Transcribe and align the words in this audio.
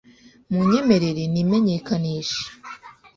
Munyemerere 0.53 1.23
nimenyekanishe. 1.33 2.41